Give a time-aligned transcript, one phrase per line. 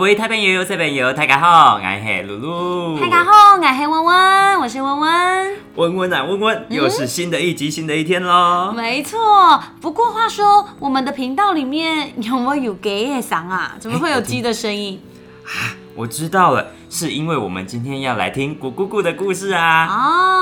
[0.00, 2.98] 位台朋友、小朋友，大家好，我是露露。
[2.98, 5.56] 大家好，我是温温，我是温温。
[5.74, 8.72] 温温啊，温温，又是新的一集，新的一天喽。
[8.74, 13.76] 没错，不过话说，我们的频道里面有没有给野嗓啊？
[13.78, 14.98] 怎么会有鸡的声音？
[15.44, 19.86] 啊， 我知道了，是因为我们今天要来听咕咕咕的故事啊。
[19.86, 20.39] 哦，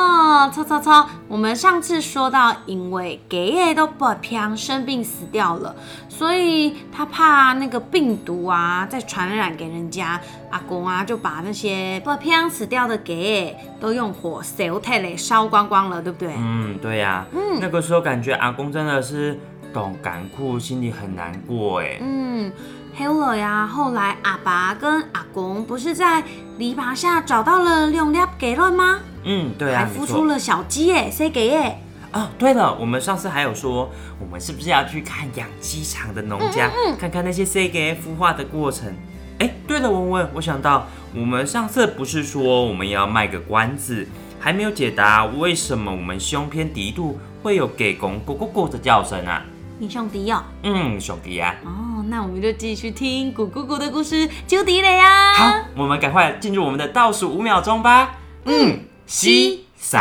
[0.53, 5.75] 错错错，我们上次说到，因为给野都不平生病死掉了，
[6.09, 10.21] 所以他怕那个病毒啊再传染给人家，
[10.51, 16.33] 阿公啊就把那些不平死掉的给野都用火烧太嘞烧光光了，对不对？
[16.37, 19.39] 嗯，对呀、嗯那个时候感觉阿公真的是
[19.73, 21.99] 懂感哭，心里很难过哎。
[22.01, 22.51] 嗯，
[22.99, 23.65] 还有了呀。
[23.65, 26.21] 后来阿爸跟阿公不是在
[26.59, 28.99] 篱笆下找到了两粒给卵吗？
[29.23, 30.01] 嗯，对啊，还。
[30.01, 31.79] 孵出了小鸡耶，谁给耶？
[32.13, 38.93] 哦，对了，我们上次还有说，我们是不是要去看养鸡场的农家，看看那些 C G 孵化的过程？
[39.39, 44.09] 哎，对了，文文，我想到我们上次不是说我们要卖个关子，
[44.41, 49.45] 还没有解答为什么我们胸偏低度会有给公咕咕咕的叫声啊？
[49.79, 50.43] 你上迪哦。
[50.63, 55.33] 嗯，兄弟啊，哦，那我们就继续听古姑姑的故事，就迪了呀。
[55.35, 58.17] 好，我们赶快进入我们的倒数五秒钟吧。
[58.45, 59.29] 嗯，四、
[59.77, 60.01] 三、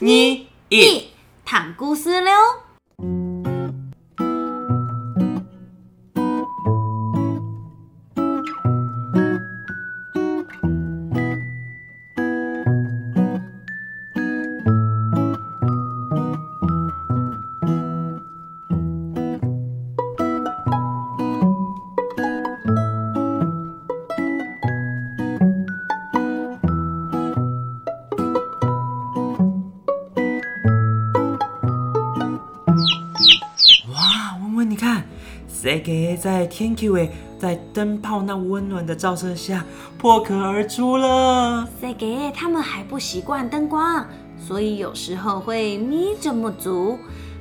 [0.00, 0.46] 二、一。
[0.68, 1.08] 一，
[1.44, 3.27] 谈故事喽。
[35.88, 39.64] 给在天 Q 诶，在灯泡那温暖的照射下
[39.96, 41.66] 破壳而出了。
[41.80, 44.06] 谁给他们还不习惯灯光，
[44.38, 46.98] 所以有时候会眯着目足，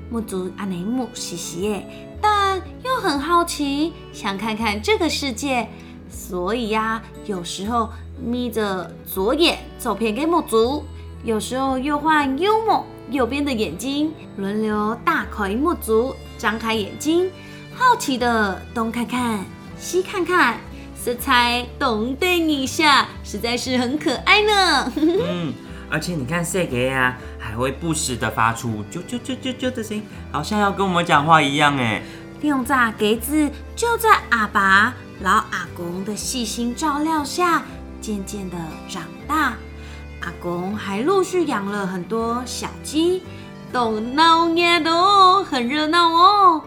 [0.09, 1.85] 目足阿内目兮兮耶，
[2.21, 5.67] 但又很好奇，想看看这个世界，
[6.09, 10.85] 所以呀、有时候眯着左眼走偏给目足，
[11.25, 17.29] 有时候又换幽默右边的眼睛，轮流大开目足，张开眼睛，
[17.77, 19.45] 好奇的东看看
[19.77, 20.57] 西看看。
[20.99, 24.91] 色彩动动一下，实在是很可爱呢。
[24.97, 25.53] 嗯，
[25.89, 32.01] 而且你看谁给啊，还会不时的发出啾啾啾啾啾的声音，好像要跟我们讲话一样哎。
[32.41, 37.61] 用炸给子就在阿爸、老阿公的细心照料下，
[38.01, 38.57] 渐渐的
[38.89, 39.53] 长大。
[40.21, 43.23] 阿公还陆续养了很多小鸡，
[43.71, 46.63] 东闹热的哦很热闹哦。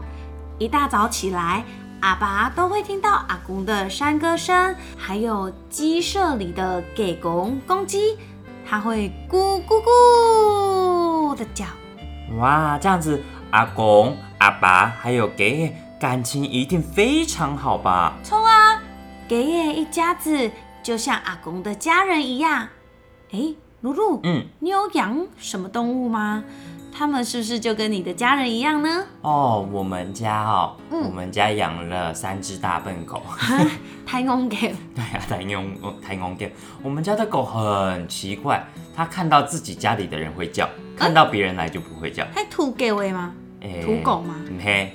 [0.61, 1.65] 一大早起来，
[2.01, 8.19] 阿爸都会听到阿公的山歌声，还有鸡舍里的给公公鸡，
[8.69, 11.65] 它会咕咕咕的叫。
[12.37, 18.19] 哇，这样子，阿公、阿爸还有给感情一定非常好吧？
[18.23, 18.83] 冲啊，
[19.27, 20.51] 给爷一家子
[20.83, 22.69] 就像阿公的家人一样。
[23.31, 26.45] 诶，露露，嗯，你有养什么动物吗？
[26.93, 29.05] 他们是不是就跟你的家人一样呢？
[29.23, 33.23] 哦，我们家哦，嗯我们家养了三只大笨狗。
[34.07, 35.71] 太公给，对呀、台用
[36.03, 36.53] 台公店，
[36.83, 38.65] 我们家的狗很奇怪，
[38.95, 42.25] 它看到自己家里的人会叫，看到别人来就不会叫。
[42.35, 43.33] 它土给位吗？
[43.61, 44.93] 诶土狗吗唔嘿。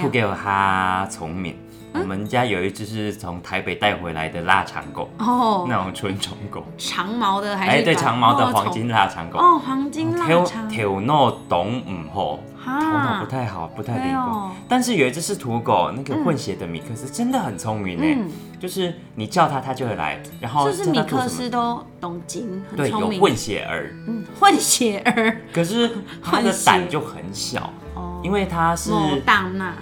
[0.00, 1.56] 土狗它聪明。
[1.94, 7.70] 我们家有一只是从台北带回来的腊肠狗，哦，那种纯种狗，长毛的还是？
[7.70, 9.38] 哎，对，长毛的哦黄金腊肠狗。
[9.38, 10.68] 哦，黄金腊头肠。
[10.68, 14.48] 头脑懂唔好，哈头脑不太好，不太灵光。
[14.48, 23.14] 哎呦但是有一只是土狗，那个混血的米克斯真的很聪明呢，嗯，就是你叫它，它就会来，然后就是米克斯都懂金，很对，聪明。
[23.14, 25.36] 有混血儿，嗯，混血儿。
[25.52, 25.88] 可是
[26.20, 28.90] 它的胆就很小，哦，因为它是。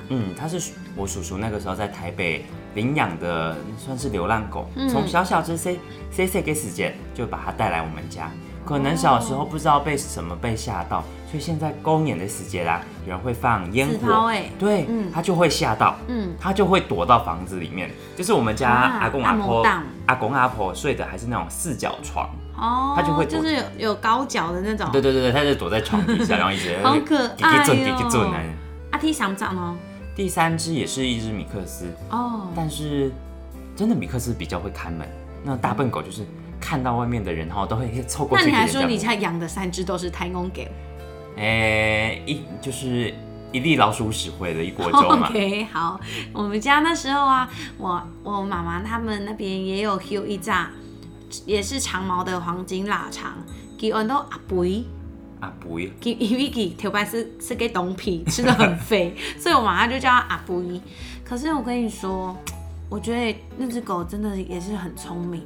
[0.08, 0.60] 嗯，它是
[0.96, 2.44] 我叔叔那个时候在台北
[2.74, 5.78] 领养的，算是流浪狗，嗯从小小只 C
[6.10, 8.30] C C 给时间就把它带来我们家。
[8.64, 17.90] 可能小时候不知道被什么被吓到，所以现在公演的时节啦，有人会放烟火，哎，对，嗯它就会吓到，嗯，它就会躲到房子里面。
[18.16, 19.66] 就是我们家啊阿公阿婆
[20.06, 24.88] 阿公阿婆睡的还是那种四角床，哦，它就会躲就是有有高脚的那种。
[24.92, 28.46] 对对对对，它就躲在床底下，然后一直好可爱。
[28.92, 29.76] 阿 T 想长哦。
[30.14, 33.10] 第三只也是一只米克斯，哦，但是
[33.74, 35.08] 真的米克斯比较会看门，
[35.42, 36.26] 那大笨狗就是
[36.60, 38.44] 看到外面的人哈都会凑过去。
[38.44, 40.62] 那你还说你家养的三只都是台公狗
[41.36, 43.14] 哎、一就是
[43.52, 45.28] 一粒老鼠屎灰的一锅粥嘛。
[45.32, 45.98] OK，好，
[46.34, 50.52] 我们家那时候啊，我我妈妈他们那边也有有一只，
[51.46, 53.38] 也是长毛的黄金腊肠，
[53.78, 54.84] 给按到阿肥。
[55.42, 60.80] 啊不会，给因为给头白是是给东皮，吃的很 肥，所以我马上就叫它阿布伊。
[61.24, 62.36] 可是我跟你说，
[62.88, 65.42] 我觉得那只狗真的也是很聪明。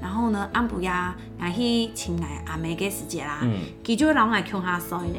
[0.00, 3.52] 然后呢，安布亚来去请来阿梅给时节啦，嗯，
[3.84, 5.18] 它就会老爱 Q 它睡呢，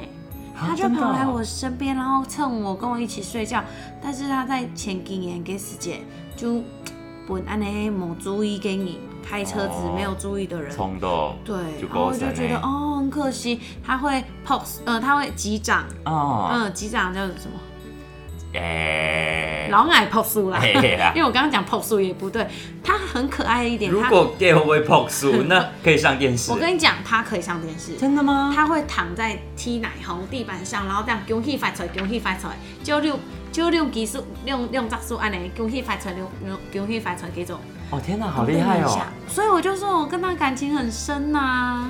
[0.56, 3.62] 啊它就跑来我身边，然后蹭我，跟我一起睡觉。
[4.02, 6.02] 但是他在前几年给时节
[6.36, 6.62] 就
[7.28, 17.60] 本安尼没注意给你开车子哦没有注意的人，冲动对，然后我就觉得哦，很可惜，他会 pose，呃，他会击掌，哦，嗯，击掌叫什么？
[18.56, 20.08] 哎、老矮
[20.62, 22.48] 嘿嘿啦因为我刚刚讲 pose 也不对，
[22.84, 23.92] 它很可爱一点。
[23.92, 26.52] 如果 gay 会不会碰树， 那可以上电视。
[26.52, 28.54] 我跟你讲，它可以上电视，真的吗？
[28.56, 32.50] 它会躺在 T 奶红地板上，然后这样恭喜发财，恭喜发财，
[32.84, 33.20] 就六
[33.52, 37.58] 就六技术，六六杂数安尼，恭喜发财，六六恭喜发财这种，
[37.94, 39.02] 哦天哪，好厉害哦！
[39.28, 41.88] 所以我就说我跟他感情很深呐、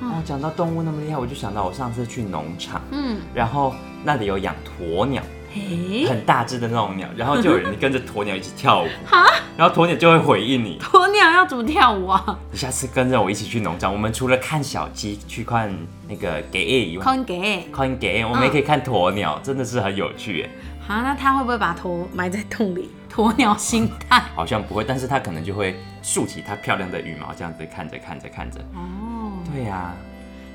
[0.00, 3.72] 哦，讲到动物那么厉害，我就想到我上次去农场，嗯，然后
[4.02, 5.22] 那里有养鸵鸟，
[5.54, 9.24] 嘿，很大只的那种鸟，然后就有人跟着鸵鸟一起跳舞，哈，
[9.56, 10.80] 然后鸵鸟就会回应你。
[10.80, 12.36] 鸵鸟要怎么跳舞啊？
[12.50, 15.72] 你下次跟着我一起去农场，我们除了看小鸡、去看
[16.08, 17.68] 那个给以外，空给。
[17.72, 20.50] 看给我们也可以看鸵鸟，真的是很有趣耶。
[20.90, 22.90] 好，那他会不会把头埋在洞里？
[23.14, 24.20] 鸵鸟心态。
[24.34, 28.58] 好像不会，但是他可能就会竖起他漂亮的羽毛，这样子看着看着看着。
[28.74, 29.92] 哦，对呀、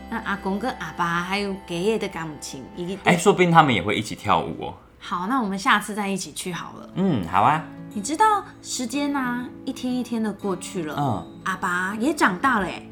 [0.09, 4.73] 那阿公跟阿爸还有爷爷的感情，一定哎、说不定他们也会一起跳舞哦。
[4.99, 5.25] 好。
[5.27, 6.89] 那我们下次再一起去好了。
[6.95, 7.63] 嗯，好啊。
[7.93, 12.83] 你知道时间呢、一天一天的过去了，嗯，阿爸也长大了哎。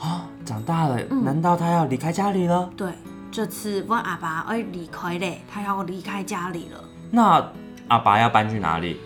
[0.00, 2.68] 哦，长大了，嗯难道他要离开家里了？
[2.76, 2.92] 对，
[3.30, 6.84] 这次我阿爸要离开嘞，他要离开家里了。
[7.10, 7.52] 那
[7.88, 9.00] 阿爸要搬去哪里？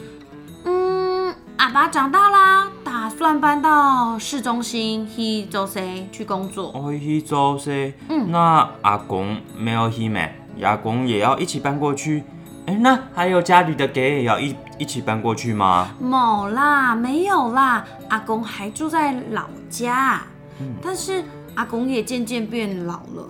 [0.65, 6.71] 嗯，阿爸长大啦，打算搬到市中心去做谁去工作。
[6.75, 7.93] 哦，去做噻。
[8.09, 10.31] 嗯那阿公没有去没？
[10.63, 12.23] 阿公也要一起搬过去。
[12.67, 15.91] 哎，那还有家里的给也要一一起搬过去吗？
[16.01, 20.23] 某啦，没有啦，阿公还住在老家，
[20.61, 21.25] 嗯但是
[21.55, 23.29] 阿公也渐渐变老了，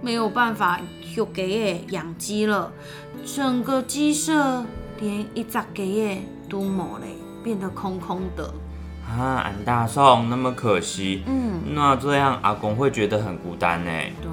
[0.00, 0.80] 没有办法
[1.14, 2.72] 有给爷养鸡了，
[3.24, 4.64] 整个鸡舍
[5.00, 8.52] 连一只给爷都没嘞，变得空空的。
[9.08, 11.22] 啊，俺大宋，那么可惜。
[11.26, 13.90] 嗯，那这样阿公会觉得很孤单呢。
[14.20, 14.30] 对，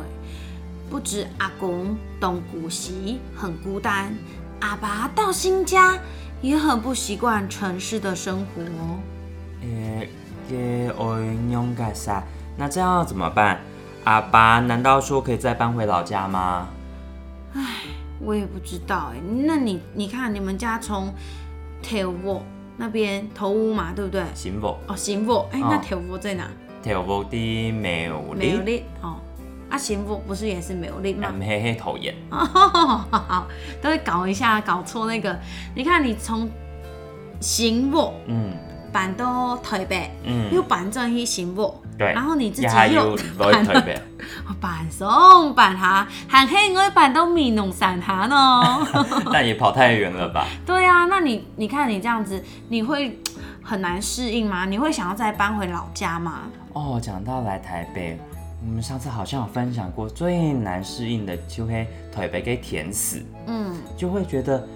[0.89, 4.13] 不止阿公东古西很孤单，
[4.59, 5.97] 阿爸到新家
[6.41, 8.63] 也很不习惯城市的生活。
[9.62, 10.09] 诶，
[11.94, 12.24] 啥？
[12.57, 13.59] 那这样要怎么办？
[14.06, 16.68] 阿爸难道说可以再搬回老家吗？
[18.21, 21.13] 我也不知道哎，那你你看你们家从
[21.81, 22.44] 头窝
[22.77, 24.24] 那边头屋嘛，对不对？
[24.34, 24.67] 行不？
[24.88, 26.50] 哦，行窝，哎，哦那头窝在哪？
[26.82, 29.17] 跳舞的没有没有力，力哦，
[29.70, 31.27] 啊，行窝不是也是没有力吗？
[31.27, 32.15] 暗黑黑头眼。
[32.32, 33.46] 哦，
[33.82, 35.38] 都会搞一下，搞错那个。
[35.75, 36.50] 你看你从
[37.41, 38.53] 行窝嗯
[38.93, 42.13] 搬到台北，嗯，又搬转去行窝，对。
[42.13, 44.01] 然后你自己又有落 去台北。
[44.60, 48.88] 搬送搬下，还可以我搬到米农山下呢。
[49.32, 50.48] 但也跑太远了吧？
[50.65, 53.20] 对啊，那你你看你这样子，你会
[53.62, 54.65] 很难适应吗？
[54.65, 56.41] 你会想要再搬回老家吗？
[56.74, 58.20] 哦，讲到来台北，
[58.65, 64.68] 我们上次好像有分享过，最难适应的就会台北给甜死，嗯，就会觉得，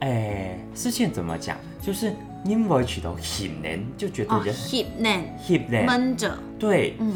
[0.00, 1.56] 哎，事情怎么讲？
[1.82, 2.14] 就是
[2.46, 5.86] 你不会去到很难，就觉得哦人，hip 嫩很难。
[5.86, 7.14] 闷着，对，嗯，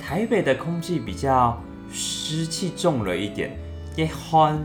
[0.00, 1.62] 台北的空气比较
[1.92, 3.54] 湿气重了一点，
[3.96, 4.58] 一汗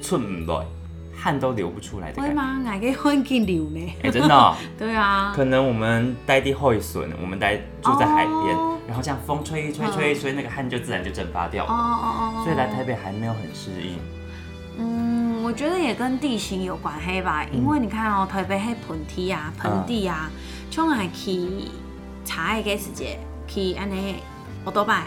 [0.00, 0.64] 出唔来，
[1.12, 2.30] 汗都流不出来的感觉。
[2.30, 2.60] 会吗？
[2.64, 3.92] 哪个环境流呢？
[4.04, 11.74] 哎、真的哦、 对啊，可能我们待地后一损，我们待住在海边，哦然后这样风吹一吹吹一吹，那个汗就自然就蒸发掉哦了。
[11.74, 13.98] 哦哦，所以来台北还没有很适应。
[14.78, 20.30] 嗯，我觉得也跟地形有关系吧，因为你看哦，台北迄盆地啊、盆地啊，
[20.70, 21.68] 像系去
[22.24, 24.16] 查的个时节，去安尼
[24.64, 25.04] 我多拜，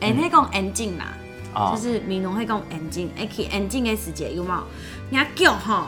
[0.00, 1.06] 诶，迄讲安静啦，
[1.54, 4.60] 哦就是闽农迄讲安静，哎，去安静的时节有冇？
[5.10, 5.86] 人家脚吼，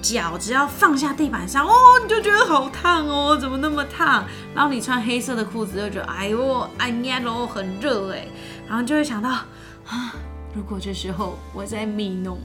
[0.00, 4.24] 脚只要放下地板上，哦，你就觉得好烫哦，怎么那么烫？
[4.54, 8.26] 然后你穿黑色的裤子，就觉得哎呦，哎呀喽，很热哎，
[8.66, 10.14] 然后就会想到啊，
[10.54, 12.38] 如果这时候我在米农，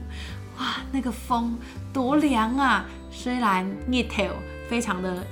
[0.58, 1.56] 哇，那个风
[1.92, 2.84] 多凉啊！
[3.10, 4.24] 虽然热头
[4.68, 5.24] 非常的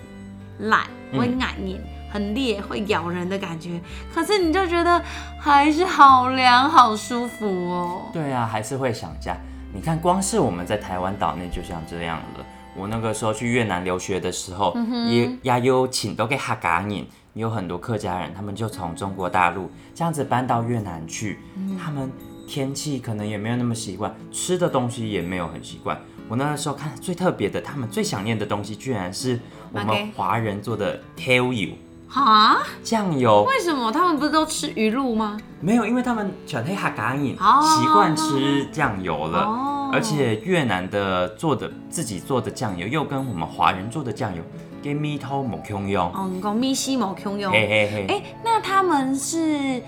[0.60, 1.80] 懒，会咬人，
[2.10, 3.80] 很烈，会咬人的感觉，
[4.14, 5.02] 可是你就觉得
[5.38, 8.02] 还是好凉，好舒服哦。
[8.12, 9.36] 对啊，还是会想家。
[9.74, 12.46] 你看，光是我们在台湾岛内就像这样了。
[12.76, 14.76] 我那个时候去越南留学的时候，
[15.08, 21.40] 也也有请都给哈嘎你，有很多客家人，他们就从中国大陆这样子搬到越南去，
[21.82, 22.10] 他们
[22.46, 26.00] 天气可能也没有那么习惯，吃的东西也没有很习惯。
[26.28, 29.38] 我那个时候看最特别的，他们最想念的东西，居然是
[29.72, 31.74] 我们华人做的 tail 油
[32.08, 33.44] 哈酱油。
[33.44, 35.38] 为什么他们不是都吃鱼露吗？
[35.60, 39.40] 没有，因为他们全黑哈嘎引，习惯吃酱油了。
[39.44, 44.42] 哦而且越南的做的自己做的酱油，又跟我们华人做的酱油
[44.82, 46.12] 跟米头某共用。
[46.12, 47.52] 哦，你讲米西某共用。
[47.52, 48.06] 嘿嘿嘿。
[48.08, 49.80] 哎，那他们是，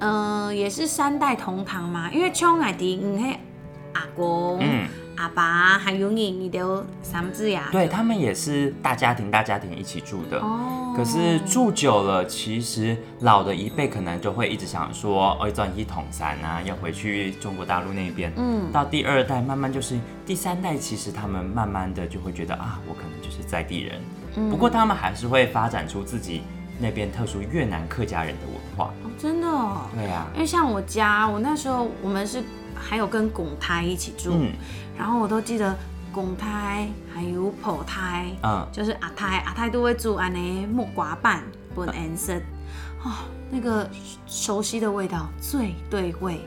[0.00, 2.10] 嗯，也是三代同堂嘛？
[2.10, 3.38] 因为像爱迪，嗯嘿，
[3.94, 4.58] 阿公。
[4.60, 4.88] 嗯。
[5.16, 7.68] 阿爸还有你，你都三子呀？
[7.70, 10.40] 对他们也是大家庭，大家庭一起住的。
[10.40, 10.94] 哦。
[10.96, 18.32] 可是住久了，其实老的一辈可能就会一直想说，哦，转一统三啊，要回去中国大陆那边。
[18.36, 18.72] 嗯。
[18.72, 24.00] 到第二代，慢慢就是第三代，其实他们慢慢的就会觉得啊，我可能就是在地人。
[24.36, 24.48] 嗯。
[24.48, 26.40] 不过他们还是会发展出自己
[26.80, 28.92] 那边特殊越南客家人的文化。
[29.04, 29.46] 哦，真的。
[29.94, 30.26] 对呀。
[30.34, 32.42] 因为像我家，我那时候我们是
[32.74, 34.32] 还有跟拱胎一起住。
[34.34, 34.52] 嗯。
[34.98, 35.74] 然后我都记得
[36.12, 41.42] 公胎还有婆胎，嗯，就是阿胎阿胎都会煮安尼木瓜板
[41.74, 42.34] 本颜色，
[43.02, 43.12] 哦，
[43.50, 43.88] 那个
[44.26, 46.40] 熟悉的味道最对味。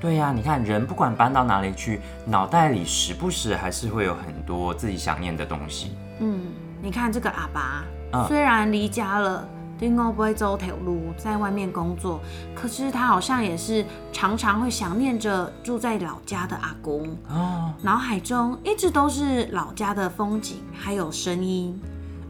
[0.00, 5.92] 对呀，你看人不管搬到哪里去，脑袋里时不时还是会有很多自己想念的东西。
[6.20, 6.40] 嗯，
[6.80, 7.84] 你看这个阿爸，
[8.26, 9.46] 虽然离家了。
[9.78, 12.20] 丁欧不会走铁路，在外面工作，
[12.54, 21.80] 可是他好像也是常常会想念着住在老家的阿公哦，脑海中一直都是老家的风景，还有声音。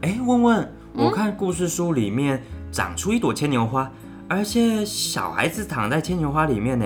[0.01, 2.41] 哎，问问，我看故事书里面
[2.71, 3.89] 长出一朵牵牛花，
[4.27, 6.85] 而且小孩子躺在牵牛花里面呢，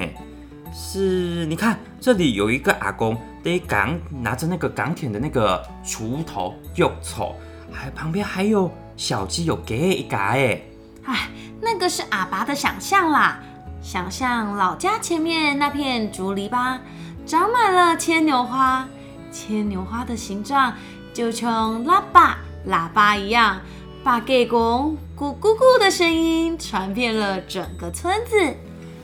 [0.73, 1.45] 是？
[1.45, 7.35] 你看这里有一个阿公，得钢拿着那个钢铁的那个锄头，又丑，
[7.69, 8.71] 还旁边还有。
[8.95, 10.61] 小鸡有给一嘎哎，
[11.05, 11.29] 哎，
[11.61, 13.39] 那个是阿爸的想象啦。
[13.81, 16.77] 想象老家前面那片竹篱笆
[17.25, 18.87] 长满了牵牛花，
[19.31, 20.73] 牵牛花的形状
[21.13, 23.59] 就像喇叭喇叭一样，
[24.03, 28.55] 把给公咕咕咕的声音传遍了整个村子。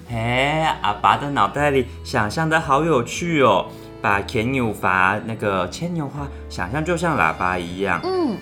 [0.09, 3.65] 哎，阿爸的脑袋里想象的好有趣哦，
[4.01, 7.99] 把牵牛花那个牵牛花想象就像喇叭一样。
[8.03, 8.37] 嗯，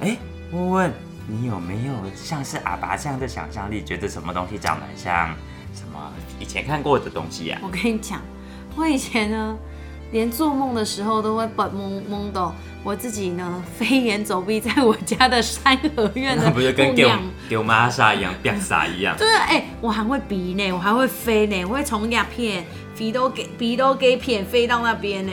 [0.00, 0.16] 哎。
[0.52, 0.92] 问问
[1.26, 3.82] 你有没有像是阿爸这样的想象力？
[3.82, 5.34] 觉得什么东西长得像
[5.74, 7.58] 什么以前看过的东西呀？
[7.62, 8.20] 我跟你讲，
[8.76, 9.56] 我以前呢，
[10.12, 12.52] 连做梦的时候都会本懵懵的。
[12.84, 17.08] 我自己呢，飞檐走壁在我家的三合院的， 不是跟丢
[17.48, 19.16] 丢玛莎一样，变傻一样。
[19.16, 22.62] 对，哎，我还会比呢，我还会飞呢，我会从鸦片
[22.94, 25.32] 鼻都给鼻都给片飞到那边呢。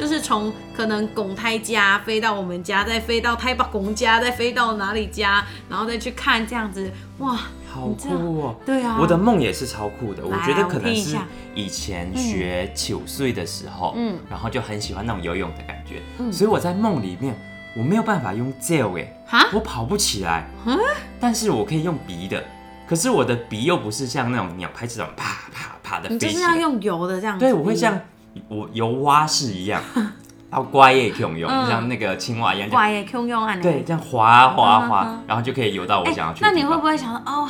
[0.00, 7.38] 就是从可能拱胎家飞到我们家，再飞到太北公家，再飞到哪里家，然后再去看这样子，哇，
[7.70, 8.56] 好酷哦！
[8.64, 10.24] 对啊，我的梦也是超酷的。
[10.24, 11.18] 我觉得可能是
[11.54, 17.38] 以前学九岁的时候，嗯，然后就很喜欢那种游泳的感觉，嗯，所以我在梦里面
[17.76, 20.78] 我没有办法用脚哎，哈，我跑不起来，嗯，
[21.20, 22.42] 但是我可以用鼻的，
[22.88, 28.00] 可是我的鼻又不是像那种鸟拍这种啪啪啪的，你就是要用游的这样，对，我会像。
[28.48, 29.82] 我游蛙式一样，
[30.50, 33.56] 然后乖也可以用，像那个青蛙一样，乖也可以用啊。
[33.56, 36.40] 对，这样滑滑滑，然后就可以游到我想要去。
[36.42, 37.48] 那你会不会想哦，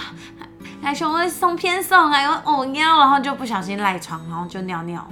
[0.83, 5.07] 还熊会送偏送，啊有哦尿，然后就不小心赖床，然后就尿尿，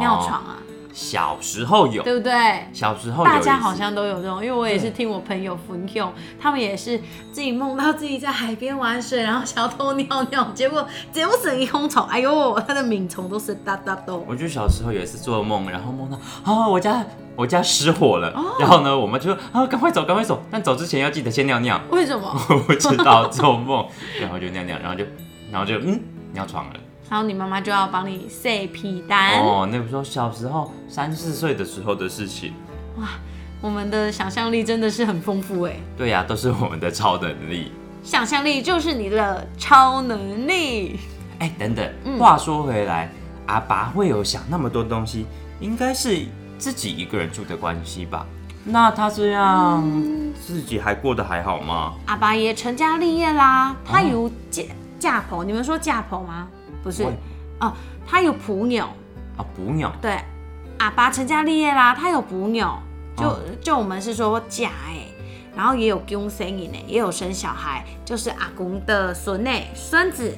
[0.00, 0.56] 尿床啊？
[0.92, 2.32] 小时候有，对不对？
[2.72, 6.98] 小时候大家好像都有这种，因为我也是听我朋友分享，他们也是
[7.30, 14.24] 自己梦到自己在海边玩水，然后想要偷尿尿，结果结果整一空虫，哎呦，他的敏虫都是哒哒咚。
[14.26, 17.04] 我就小时候有一次做梦，然后梦到啊，我家
[17.36, 21.80] 我家失火了，然后呢，我们就啊，赶快走，赶快走，但走之前要记得先尿尿。
[21.90, 22.34] 为什么？
[22.50, 23.86] 我不知道做梦，
[24.20, 25.04] 然后就尿尿，然后就
[25.52, 26.00] 然后就嗯
[26.32, 26.72] 尿床了。
[27.10, 29.68] 然后你妈妈就要帮你塞皮单哦。
[29.70, 32.52] 那个时候小时候三四岁的时候的事情，
[32.98, 33.08] 哇，
[33.60, 35.76] 我们的想象力真的是很丰富哎。
[35.96, 37.72] 对呀，都是我们的超能力。
[38.02, 40.98] 想象力就是你的超能力。
[41.38, 43.10] 哎，等等，话说回来，
[43.46, 45.26] 阿爸会有想那么多东西，
[45.60, 46.26] 应该是
[46.58, 48.26] 自己一个人住的关系吧？
[48.64, 49.82] 那他这样
[50.40, 51.94] 自己还过得还好吗？
[52.06, 54.62] 阿爸也成家立业啦，他有嫁
[54.98, 56.48] 嫁婆，你们说嫁婆吗？
[56.82, 57.04] 不是，
[57.60, 57.72] 哦，
[58.06, 58.86] 他有捕鸟。
[59.36, 59.92] 啊，补鸟。
[60.00, 60.18] 对，
[60.78, 62.80] 阿爸成家立业啦，他有补鸟，
[63.16, 65.06] 就、哦就我们是说假哎，
[65.56, 70.36] 然后也有公生影哎，也有生小孩，就是阿公的孙哎孙子，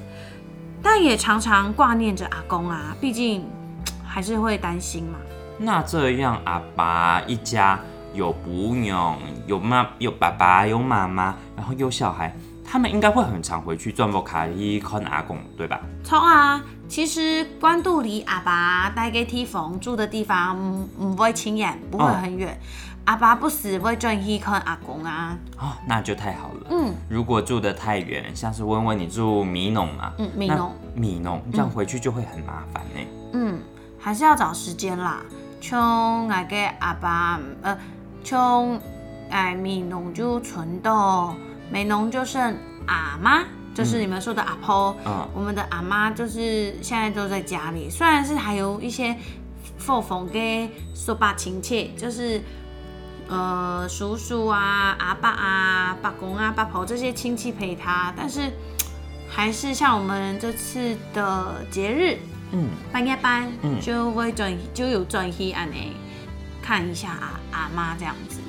[0.82, 3.47] 但也常常挂念着阿公啊，毕竟
[4.04, 5.18] 还是会担心嘛。
[5.59, 7.78] 那这样阿爸一家
[8.14, 9.16] 有补鸟，
[9.47, 12.35] 有妈有爸爸有妈妈，然后有小孩，
[12.70, 15.80] 他们应该会很常回去转播卡伊看阿公，对吧？
[16.04, 22.56] 从啊，其实关渡离阿爸带给 T 房住的地方唔唔会亲远，不会很远。
[23.06, 25.36] 阿爸不死会转去看阿公啊。
[25.58, 26.66] 哦，那就太好了。
[26.70, 33.00] 嗯如果住得太远，像是温温你住米农嘛，嗯，米那农，米农这样回去就会很麻烦呢。
[33.32, 33.58] 嗯，
[33.98, 35.20] 还是要找时间啦。
[35.60, 37.76] 像那个阿爸，呃，
[38.22, 38.78] 像
[39.28, 41.34] 哎米农就存到
[41.70, 44.96] 美农就剩阿妈，就是你们说的阿婆。
[45.06, 49.16] 嗯我们的阿妈就是现在都在家里，虽然是还有一些
[49.78, 52.42] 父母跟叔伯亲戚，就是
[53.28, 58.50] 呃叔叔啊、阿爸啊、伯公啊、伯婆这些亲戚陪他，但是
[59.28, 62.18] 还是像我们这次的节日
[62.50, 65.92] 嗯，半夜班，嗯就会转就有转去安尼
[66.60, 68.39] 看一下阿阿妈这样子。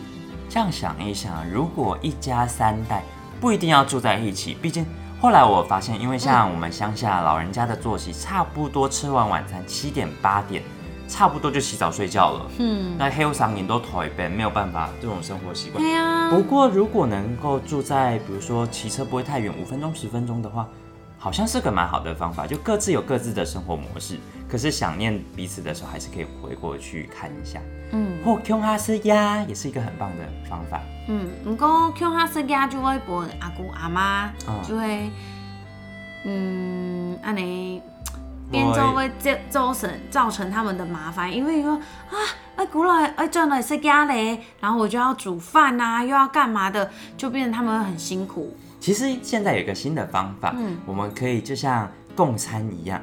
[0.54, 3.06] 这样想一想，如果一家三代
[3.40, 4.86] 不一定要住在一起，毕竟
[5.18, 10.62] 后来我发现，因为像我们乡下老人家的作息，差不多吃完晚餐七点八点，
[11.08, 12.52] 差不多就洗澡睡觉了。
[12.58, 15.82] 嗯，那黑嗓音都头一遍，没有办法这种生活习惯。
[15.82, 20.68] 对呀、不过如果能够住在，比如说骑车不会太远，五分钟十分钟的话，
[21.18, 22.46] 好像是个蛮好的方法。
[22.46, 24.20] 就各自有各自的生活模式，
[24.52, 27.62] 可是想念彼此的时候，还是可以回过去看一下。
[27.94, 30.82] 嗯或 Q 哈斯呀，也是一个很棒的方法。
[31.08, 35.10] 嗯，不过像他生家就会陪阿姑阿妈，嗯就会
[36.26, 37.82] 嗯，安尼
[38.52, 42.16] 变做会造造成造成他们的麻烦，因为说啊，
[42.58, 48.56] 哎古来哎转来生家嘞，然后我就要煮饭呐、又要干嘛的，就变成他们很辛苦。
[48.80, 53.02] 其实现在有一个新的方法，嗯我们可以就像共餐一样，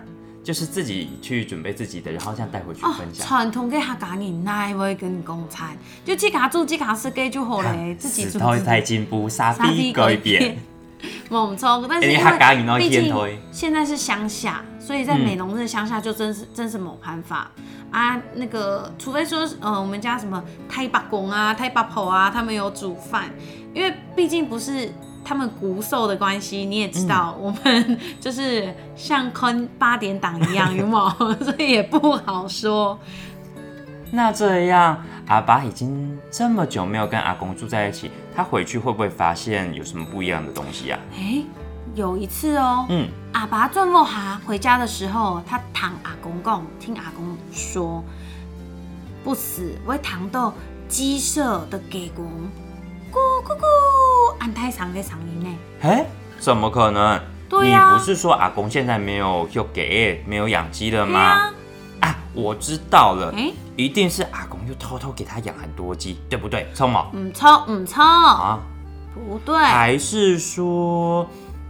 [0.48, 3.26] 就是自己去准备自己的，然后这样带回去哦，分享。
[3.26, 5.76] 传统给客家人哪会跟你共餐？
[6.06, 8.64] 就自家煮自家吃给就好嘞， 自己煮时代自己。
[8.64, 10.56] 在进步，沙沙比改变。
[11.28, 13.14] 冇错，但是因为毕竟
[13.52, 17.50] 现在是乡下，所以在嗯美浓这乡下就真是真是没办法
[17.90, 18.18] 啊。
[18.34, 23.30] 那个，除非说呃我们家什么太伯公啊、太伯婆啊，他们有煮饭，
[23.74, 24.90] 因为毕竟不是
[25.28, 31.10] 他们骨瘦的关系，你也知道，嗯我们就是像坤八点档一样，有冇？
[31.44, 32.98] 所以也不好说。
[34.10, 40.98] 那这样，阿爸已经这么久没有跟阿公住在一起，他回去会不会发现有什么不一样的东西啊？
[41.14, 41.42] 哎、
[41.94, 48.02] 有一次哦，嗯，阿爸转过哈回家的时候，他躺阿公公，听阿公说，
[49.22, 50.54] 不死会躺到
[50.88, 52.24] 鸡舍的给公，
[53.12, 55.58] 咕咕咕，按太长的嗓音呢。
[55.82, 56.06] 哎，
[56.38, 57.20] 怎么可能？
[57.48, 61.18] 对呀你不是说阿公现在没有又给没有养鸡了吗？
[61.20, 61.52] 对呀，
[62.00, 66.68] 啊，我知道了，哎、一定是阿公又偷偷给他养很多鸡，对不对？
[66.74, 68.60] 聪毛唔错唔错，啊，
[69.14, 71.26] 不对，还是说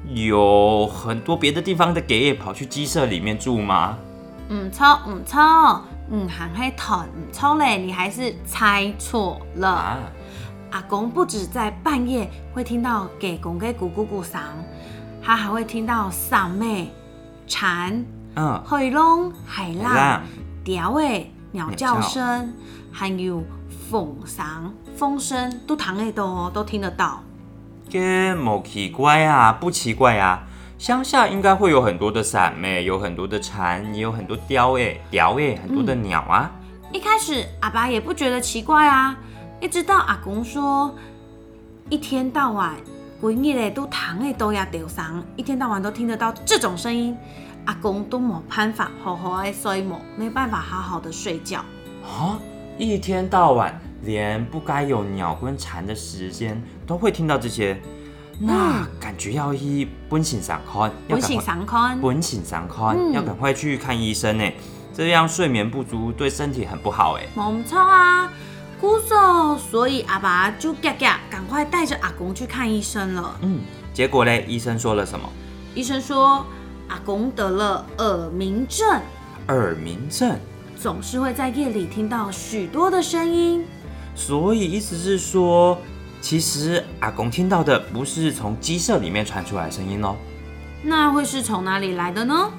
[0.08, 3.96] 有很多别的地方的给也跑去鸡舍里面住吗？
[4.50, 9.68] 唔错唔错，嗯，行黑头唔错嘞，你还是猜错了。
[9.68, 9.98] 啊，
[10.70, 14.40] 阿公不止在半夜会听到给公给咕咕咕嗓，
[15.22, 16.92] 他还会听到嗓妹、
[17.46, 18.04] 蝉、
[18.34, 20.22] 嗯，海龙、海浪海浪、
[20.64, 22.52] 鸟诶鸟叫鸟声，
[22.92, 23.42] 还有
[23.90, 27.22] 风嗓、风声，都堂内都哦都听得到。
[27.88, 30.44] 这某奇怪啊，不奇怪啊。
[30.76, 36.50] 乡下应该会有很多的伞妹，有很多的蝉，也有很多雕诶，雕诶，很多的鸟啊。
[36.92, 39.16] 一开始阿爸也不觉得奇怪啊，
[39.60, 40.94] 一直到阿公说，
[41.90, 42.76] 一天到晚
[43.20, 47.16] 规日嘞都躺诶都要丢嗓，一天到晚都听得到这种声音，
[47.64, 51.58] 阿公都没办法好好的睡梦，没办法好好的睡觉。
[52.04, 52.38] 啊，
[52.78, 57.80] 一天到晚连不该有鸟跟蝉的时间都会听到这些，
[58.38, 64.44] 那感觉要一本醒上看，本性上看，本醒上看，嗯要赶快去看医生呢。
[64.94, 67.26] 这样睡眠不足对身体很不好哎。
[67.36, 68.32] 没错啊，
[68.80, 73.36] 姑嫂，所以阿爸就嘎嘎赶快带着阿公去看医生了。
[73.42, 73.60] 嗯，
[73.92, 75.28] 结果嘞，医生说了什么？
[75.74, 76.46] 医生说
[76.88, 79.00] 阿公得了耳鸣症，
[79.48, 80.38] 耳鸣症。
[80.80, 83.66] 总是会在夜里听到许多的声音，
[84.14, 85.76] 所以意思是说，
[86.20, 90.14] 其实阿公听到的不是从鸡舍里面传出来的声音哦，
[90.84, 92.52] 那会是从哪里来的呢？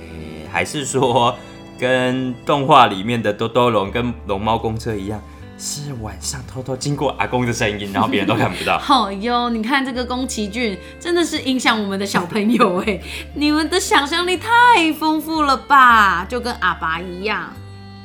[0.00, 1.36] 诶还是说
[1.80, 5.18] 跟动画里面的多多龙跟龙猫公车一样，
[5.56, 8.76] 是晚上偷偷经过阿公的声音，然后别人都看不到。
[8.84, 13.00] 好哟，你看这个宫崎骏真的是影响我们的小朋友哎，
[13.34, 17.50] 你们的想象力太丰富了吧，就跟阿爸一样。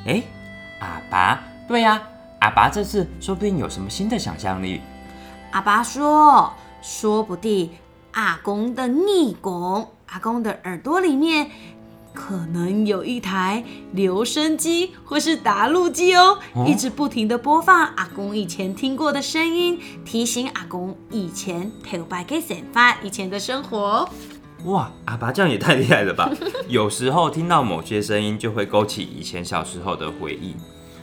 [0.06, 0.24] 哎，
[0.80, 2.02] 阿爸，对呀、
[2.40, 4.80] 阿爸这次说不定有什么新的想象力。
[5.52, 7.70] 阿爸说，说不定
[8.12, 11.50] 阿公的逆拱，阿公的耳朵里面
[12.16, 24.10] 可能有一台留声机或是打录机哦，哦一直不停的播放阿公以前听过的声音，提醒阿公以前头白给散发以前的生活。
[24.64, 26.32] 哇，阿爸这样也太厉害了吧！
[26.68, 30.56] 有时候听到某些声音，就会勾起以前小时候的回忆。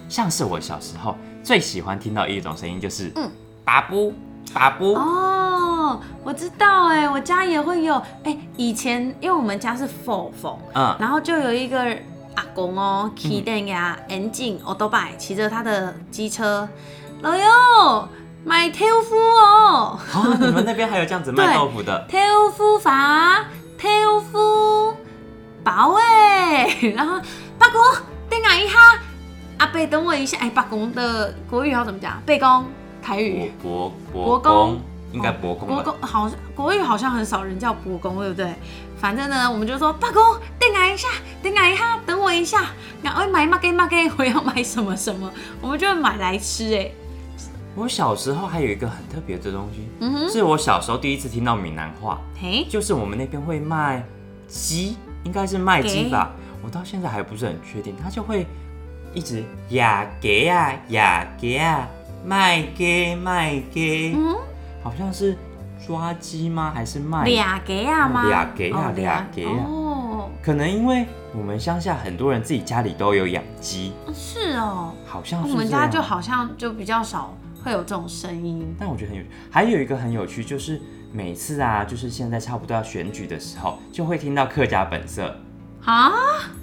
[0.08, 3.30] 像是我小时候最喜欢听到一种声音，就是嗯
[3.64, 4.12] 打布
[4.54, 4.94] 打布。
[4.94, 7.94] 哦，我知道哎，我家也会有。
[8.24, 11.78] 哎，以前因为我们家是否否，嗯，然后就有一个
[12.34, 16.68] 阿公哦，骑电呀，眼镜欧多拜，骑着他的机车，
[17.20, 18.08] 老友
[18.44, 22.06] 买豆腐哦，哦，你们那边还有这样子卖豆腐的？
[22.10, 23.44] 豆腐法，
[23.80, 24.96] 豆腐
[25.64, 27.20] 包哎，然后
[27.58, 27.80] 八公
[28.28, 28.78] 等我一下，
[29.58, 32.20] 阿贝等我一下，哎，八公的国语要怎么讲？
[32.26, 32.64] 贝公
[33.02, 33.50] 台语。
[33.62, 34.80] 伯伯伯公公
[35.12, 35.74] 应该伯公吧？
[35.74, 38.54] 国公好像国语好像很少人叫国公，对不对？
[38.96, 40.22] 反正呢，我们就说八公，
[40.58, 41.08] 等我一下，
[41.42, 42.66] 等我一下，等我一下，
[43.02, 46.72] 然后买嘛给嘛给，我要买什么什么，我们就会买来吃。
[46.74, 46.90] 哎，
[47.74, 54.04] 我小时候还有一个很特别的东西，嗯哼，是我小时候第一次听到闽南话，嘿，就是我们那边会卖
[54.46, 56.30] 鸡，应该是卖鸡吧，
[56.62, 58.46] 我到现在还不是很确定，他就会
[59.12, 61.88] 一直呀给呀呀给呀
[62.24, 64.36] 卖给卖给，嗯，
[64.82, 65.36] 好像是
[65.86, 66.72] 抓鸡吗？
[66.74, 67.24] 还是卖？
[67.24, 68.28] 俩给啊吗？
[68.28, 71.06] 俩给啊哦俩给啊哦，可能因为
[71.36, 78.74] 我们乡下很多人自己家里都有养鸡，是哦，好像我是这样们家就好像就比较少会有这种声音。
[78.78, 80.80] 但我觉得很有趣，还有一个很有趣，就是
[81.12, 85.34] 每次啊，就是现在差不多要选举的时候，就会听到客家本色。
[85.84, 86.12] 啊，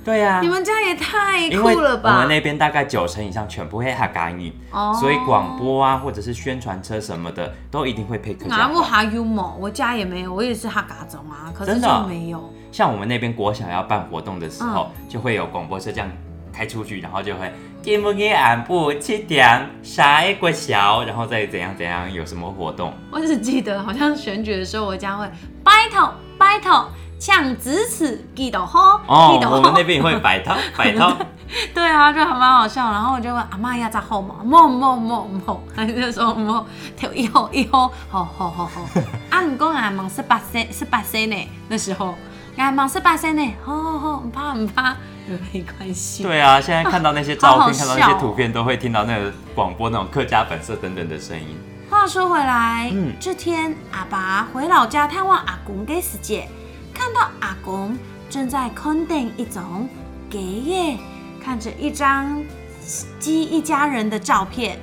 [0.06, 2.10] 对呀、你们家也太酷了吧！
[2.10, 8.58] 我们那边大概九成以上全部会哈嘎语，哦所以广播啊或者是宣传车什么的都一定会配客家话。
[8.64, 12.54] 哪不哈 U 吗，我家也没有，我也是哈嘎种啊，可是就没有。
[12.72, 16.10] 像我们那边国小要办活动的时候，嗯就会有广播车这样
[16.54, 17.52] 开出去，然后就会
[17.82, 22.94] 今不给俺不七点啥一个小，然后再怎样怎样有什么活动。
[23.12, 25.26] 我只记得好像选举的时候，我家会
[25.64, 26.12] battle
[26.50, 26.86] battle
[27.20, 29.84] 呛支持记得好，哦记，得好我们那。
[29.84, 31.16] 边也会摆摊 摆摊。
[31.74, 32.92] 对啊，就还蛮好笑。
[32.92, 38.82] 然后我就问阿妈要在后嘛，某某某某，他就说某，跳一吼一号，好好好好。
[39.30, 41.36] 啊，你讲俺忙十八岁，十八岁呢，
[41.68, 42.16] 那时候
[42.56, 44.96] 俺忙十八岁呢，好好好，唔怕唔怕，
[45.52, 46.24] 没关系。
[46.24, 51.60] 对啊，现在看到那些照片，好好看到那些图片，都会听到那个广播那种客家本色等等的声音。
[51.90, 56.48] 话说回来，嗯这天阿爸回老家探望阿公的时节，
[56.94, 57.98] 看到阿公
[58.30, 59.90] 正在看定一种
[60.30, 60.98] 给耶，
[61.44, 62.44] 看着一张
[63.18, 64.78] 鸡一家人的照片，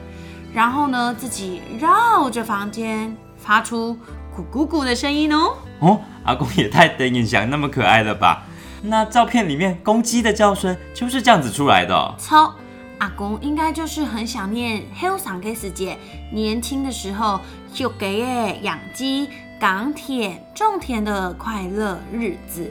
[0.52, 3.96] 然后呢自己绕着房间发出
[4.36, 5.54] 咕咕咕的声音哦。
[5.78, 8.42] 哦，阿公也太等印象那么可爱了吧？
[8.82, 12.52] 那照片里面公鸡的叫声就是这样子出来的哦、操，
[12.98, 15.98] 阿公应该就是很想念后上个世界
[16.32, 17.40] 年轻的时候
[17.72, 19.28] 就给耶养鸡、
[19.60, 22.70] 港铁、种田的快乐日子，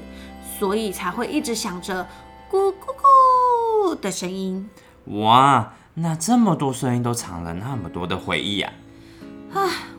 [0.57, 2.07] 所以才会一直想着
[2.49, 2.73] 咕咕
[3.93, 4.67] 咕的声音。
[5.05, 8.73] 哇，那这么多声音都藏了那么多的回忆啊！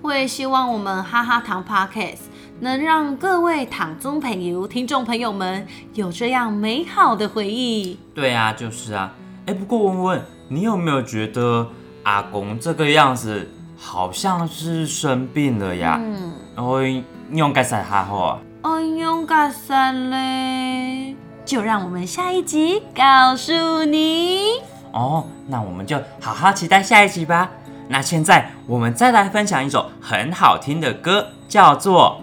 [0.02, 2.18] 我也希望我们哈哈糖 Podcast
[2.60, 7.98] 能让各位糖中朋友、听众朋友们有这样美好的回忆。
[8.12, 9.14] 对啊，就是啊。
[9.46, 11.68] 哎，不过文文，你有没有觉得
[12.02, 16.00] 阿公这个样子好像是生病了呀？
[16.02, 18.40] 嗯，然后你用该啥哈好啊？
[18.62, 21.14] 哎呦，嘎散嘞！
[21.44, 24.58] 就让我们下一集告诉你。
[24.90, 27.48] 哦，那我们就好好期待下一集吧。
[27.86, 32.20] 那现在我们再来分享一首很好听的歌，叫做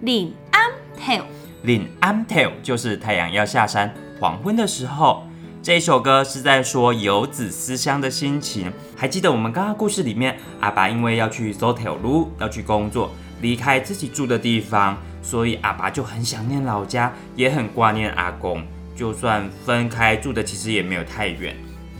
[0.00, 1.12] 领安头，
[1.64, 5.22] 《岭安 t 就是太阳要下山，黄昏的时候。
[5.62, 8.72] 这一首歌是在说游子思乡的心情。
[8.96, 18.60] 还记得我们刚刚故事里面，阿爸因为要去走铁路，要去工作，离开自己住的地方，所以阿爸就很想念老家，也很挂念阿公。
[18.96, 21.56] 就算分开住的其实也没有太远，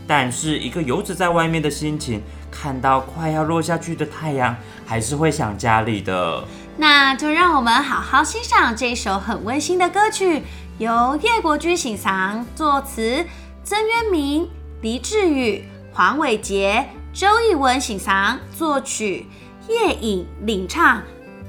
[0.08, 2.20] 但是一个游子在外面的心情，
[2.50, 6.42] 看到快要落下去的太阳，还是会想家里的。
[6.76, 10.42] 那就让我们好好欣赏这首很温馨的歌曲，
[10.78, 13.24] 由叶国居欣赏作词，
[13.64, 19.26] 曾渊明、黎志宇、黄伟杰、周艺文欣赏作曲，
[19.68, 21.00] 叶颖领唱，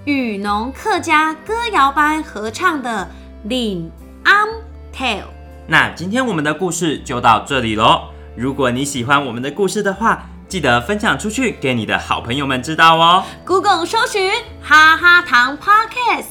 [0.06, 3.10] 雨农客家歌谣班合唱的
[3.50, 3.92] 《岭
[4.24, 4.48] 安
[4.96, 5.22] Tale》。
[5.66, 8.10] 那今天我们的故事就到这里喽。
[8.36, 13.24] 如果你喜欢我们的故事的话，记得分享出去给你的好朋友们知道哦。
[13.44, 16.26] Google 搜寻哈哈糖 Podcast，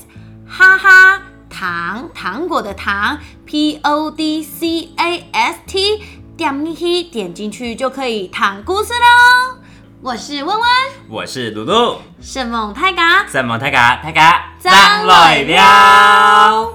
[0.47, 6.03] 哈哈糖糖果的糖，P O D C A S T，
[6.35, 9.59] 点进去点进去就可以躺故事喽。
[10.01, 10.69] 我是温温，
[11.11, 16.73] 我是露露，圣梦泰嘎，圣梦泰嘎泰嘎，张来了。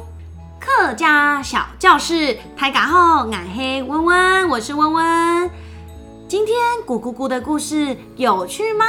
[0.60, 5.50] 客家小教室泰嘎后，俺黑温温，我是温温。
[6.28, 8.86] 今天咕咕咕的故事有趣吗？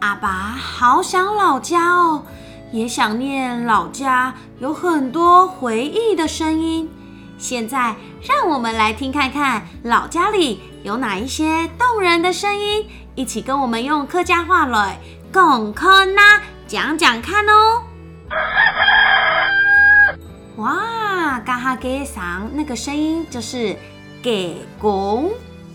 [0.00, 2.24] 阿爸好想老家哦，
[2.72, 6.90] 也想念老家有很多回忆的声音。
[7.38, 14.98] 现在让我们来听看看老家里有哪一些动人的声音，一起跟我们用客家话来
[15.32, 17.82] 共看呐，讲讲看哦。
[20.56, 23.76] 哇，嘎哈给上那个声音就是
[24.22, 25.30] 给公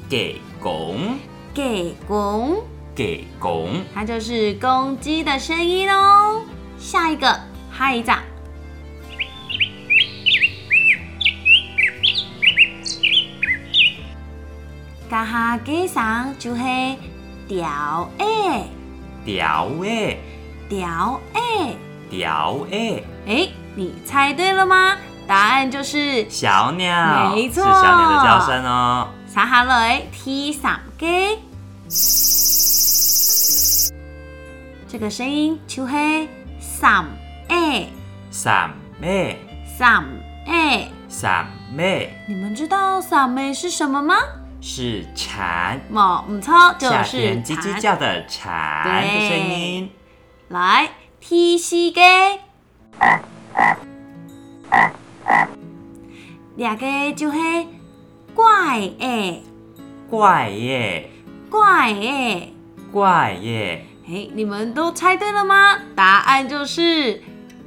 [0.10, 1.18] 给公
[1.54, 2.58] 给公。
[2.96, 6.42] 给公，它就是公鸡的声音哦。
[6.80, 7.40] 下一个，
[7.72, 8.20] 哈一掌。
[15.10, 16.62] 嘎哈给上就是
[17.48, 18.70] 调诶
[19.26, 20.20] 调诶
[20.68, 21.78] 调诶，
[22.10, 24.98] 调诶，哎，你猜对了吗？
[25.26, 29.08] 答案就是小鸟，没错是小鸟的叫声哦。
[29.28, 31.40] 撒下来 T 三给。
[34.90, 36.28] 这个声音就系
[36.80, 37.04] 三
[37.48, 37.90] 诶
[38.30, 38.70] 三
[39.02, 39.36] 妹，
[39.66, 40.06] 三
[40.46, 40.92] 诶。
[41.10, 44.14] 三妹你们知道三妹是什么吗？
[44.62, 47.82] 是蝉，冇唔错，就夏是天叽叽蝉。
[47.82, 49.90] 叫的蝉的声音。
[50.50, 52.00] 来，T 四给。
[56.58, 57.40] 两个就是
[58.36, 59.42] 怪诶
[60.08, 61.10] 怪耶，
[61.50, 62.54] 怪诶。
[62.92, 65.78] 怪耶，哎，你们都猜对了吗？
[65.96, 67.22] 答案就是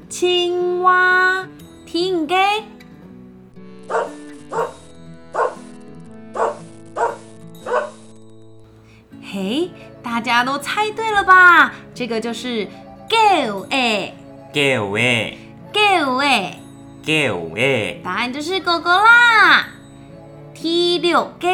[0.08, 1.46] 青蛙。
[1.86, 2.36] 听给。
[9.20, 9.70] 嘿，
[10.02, 11.74] 大家都猜对了吧？
[11.94, 12.66] 这个就是
[13.08, 14.14] go 哎
[14.52, 15.36] 叫诶
[15.72, 16.58] ，go 哎，
[17.02, 18.00] 叫诶。
[18.04, 19.66] 答案就是狗狗啦。
[20.54, 21.48] T 六给。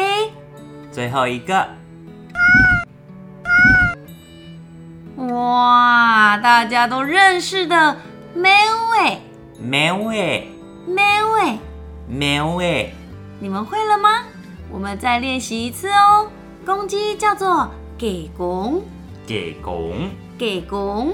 [0.91, 1.67] 最后一个，
[6.47, 7.97] 大家都认识的
[8.33, 8.49] 喵
[8.97, 9.19] 哎
[9.59, 10.47] 喵诶，
[10.87, 11.03] 喵
[11.41, 11.59] 哎。
[12.07, 12.93] 喵诶，
[13.37, 14.23] 你们会了吗？
[14.71, 16.29] 我们再练习一次哦。
[16.65, 18.81] 公鸡叫做给公，
[19.27, 21.09] 给公，给公；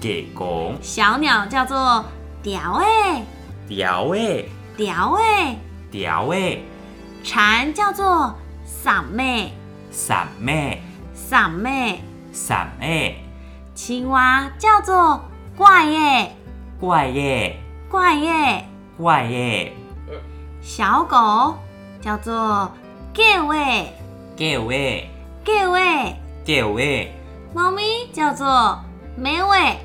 [0.00, 2.02] 给公，小鸟叫做
[2.42, 3.22] 屌哎，
[3.68, 5.54] 调诶，屌哎；
[5.90, 6.62] 调诶，
[7.22, 8.34] 蝉叫做
[8.66, 9.52] 嗓妹，
[9.90, 10.80] 三妹，
[11.14, 11.98] 嗓妹；
[12.32, 13.22] 三妹，
[13.78, 15.22] 青蛙叫做
[15.56, 16.34] 怪耶，
[16.80, 17.56] 怪耶，
[17.88, 18.64] 怪耶；
[18.96, 19.72] 怪耶，
[20.60, 21.54] 小狗
[22.00, 22.72] 叫做
[23.14, 23.92] 叫哎，
[24.36, 25.08] 叫诶，
[25.44, 26.12] 叫哎；
[26.44, 27.12] 叫诶，
[27.54, 28.80] 猫咪叫做
[29.16, 29.78] 喵哎，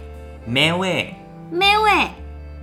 [0.44, 1.16] 喵诶，
[1.52, 2.16] 喵哎。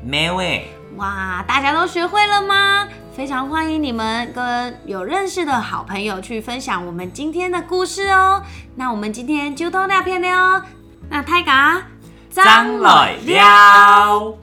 [0.02, 0.68] 喵诶。
[0.96, 2.88] 哇，大家都学会了吗？
[3.14, 8.42] 非常欢迎你们跟有认识的好朋友去分享我们今天的故事哦。
[8.74, 10.62] 那我们今天就到那边了哦。
[11.20, 11.86] 那泰嘎，
[12.30, 14.38] 张来了，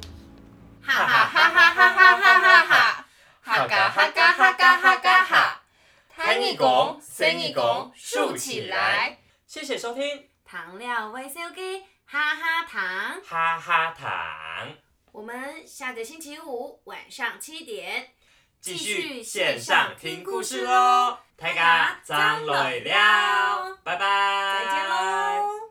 [0.79, 3.05] 哈哈哈哈哈哈哈哈哈！
[3.41, 5.61] 哈嘎哈嘎哈嘎哈嘎哈！
[6.15, 9.17] 弹一拱，伸一拱，竖起来。
[9.47, 13.19] 谢谢收听，糖料微笑给哈哈糖。
[13.27, 14.67] 哈哈糖，
[15.11, 18.09] 我们下个星期五晚上七点
[18.61, 25.66] 继续线上听故事喽，大家张来了，拜拜，再见喽。